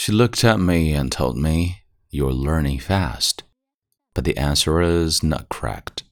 [0.00, 3.42] She looked at me and told me, You're learning fast.
[4.14, 6.04] But the answer is not correct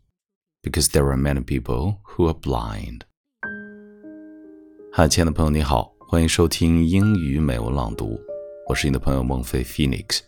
[0.63, 3.03] because there are many people who are blind.
[4.93, 8.21] 嗨，亲爱的朋友，你好，欢迎收听英语美文朗读，
[8.69, 10.21] 我是你的朋友孟非 Phoenix。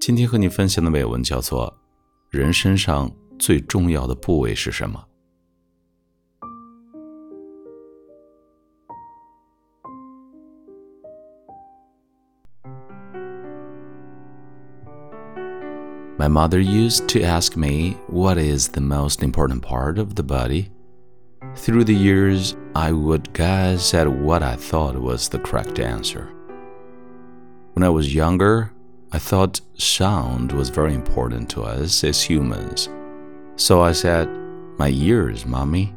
[0.00, 1.70] 今天和你分享的美文叫做《
[2.38, 4.98] 人身上最重要的部位是什么》。
[16.25, 20.71] My mother used to ask me what is the most important part of the body.
[21.55, 26.33] Through the years, I would guess at what I thought was the correct answer.
[27.73, 28.71] When I was younger,
[29.11, 32.89] I thought sound was very important to us as humans.
[33.55, 34.27] So I said,
[34.79, 35.93] My ears, mommy.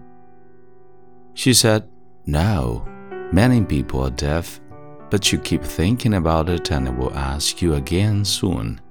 [1.32, 1.88] She said,
[2.26, 2.86] No,
[3.32, 4.60] many people are deaf,
[5.08, 8.82] but you keep thinking about it and I will ask you again soon.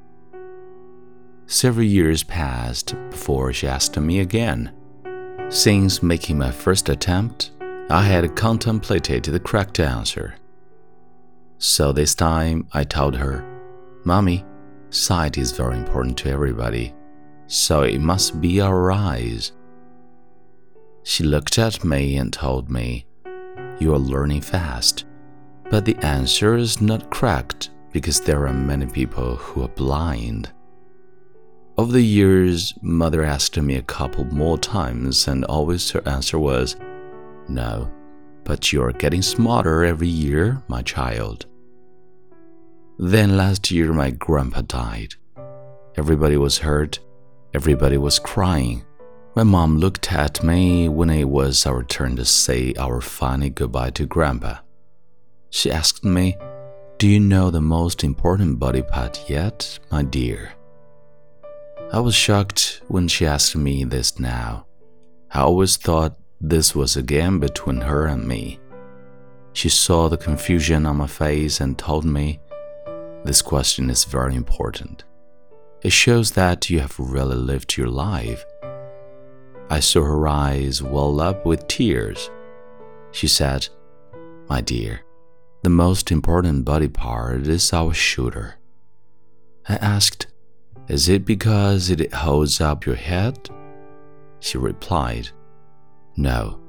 [1.50, 4.74] Several years passed before she asked me again.
[5.48, 7.52] Since making my first attempt,
[7.90, 10.36] I had contemplated the correct answer.
[11.58, 13.46] So this time I told her,
[14.04, 14.44] Mommy,
[14.90, 16.94] sight is very important to everybody,
[17.48, 19.54] so it must be our eyes.
[21.04, 23.08] She looked at me and told me,
[23.80, 25.06] You are learning fast,
[25.70, 30.52] but the answer is not correct because there are many people who are blind.
[31.80, 36.76] Over the years, mother asked me a couple more times, and always her answer was,
[37.48, 37.92] No,
[38.44, 41.46] but you're getting smarter every year, my child.
[42.98, 45.14] Then last year, my grandpa died.
[45.96, 46.98] Everybody was hurt,
[47.54, 48.84] everybody was crying.
[49.36, 53.92] My mom looked at me when it was our turn to say our final goodbye
[53.92, 54.58] to grandpa.
[55.52, 56.38] She asked me,
[56.98, 60.57] Do you know the most important body part yet, my dear?
[61.90, 64.66] I was shocked when she asked me this now.
[65.32, 68.60] I always thought this was a game between her and me.
[69.54, 72.42] She saw the confusion on my face and told me,
[73.24, 75.06] This question is very important.
[75.82, 78.44] It shows that you have really lived your life.
[79.70, 82.30] I saw her eyes well up with tears.
[83.12, 83.70] She said,
[84.50, 85.04] My dear,
[85.64, 88.56] the most important body part is our shoulder.
[89.70, 90.28] I asked,
[90.88, 93.50] is it because it holds up your head?
[94.40, 95.30] She replied,
[96.16, 96.60] No,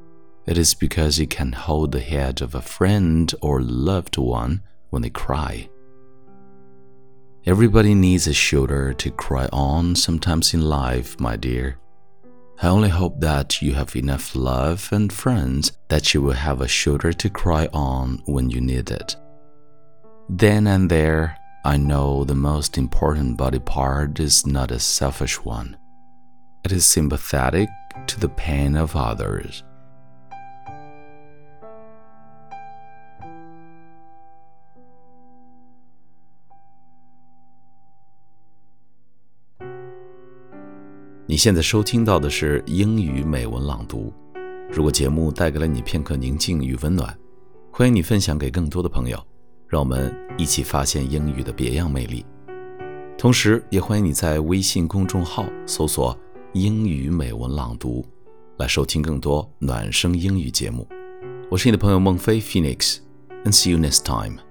[0.46, 5.02] it is because it can hold the head of a friend or loved one when
[5.02, 5.68] they cry.
[7.46, 11.78] Everybody needs a shoulder to cry on sometimes in life, my dear.
[12.60, 16.68] I only hope that you have enough love and friends that you will have a
[16.68, 19.16] shoulder to cry on when you need it.
[20.28, 25.75] Then and there, I know the most important body part is not a selfish one.
[26.63, 27.69] It is sympathetic
[28.07, 29.61] to the pain of others.
[41.25, 44.13] 你现在收听到的是英语美文朗读。
[44.69, 47.17] 如果节目带给了你片刻宁静与温暖，
[47.71, 49.25] 欢迎你分享给更多的朋友。
[49.68, 52.24] 让我们一起发现英语的别样魅力，
[53.18, 56.18] 同时也欢迎你在微信公众号搜索
[56.54, 58.02] “英语美文朗读”，
[58.56, 60.88] 来收听更多暖声英语节目。
[61.50, 64.47] 我是你的朋友孟非 Phoenix，and see you next time。